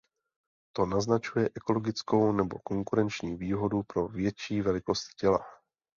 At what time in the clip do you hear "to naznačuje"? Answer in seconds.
0.75-1.49